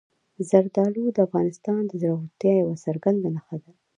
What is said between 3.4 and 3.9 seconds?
ده.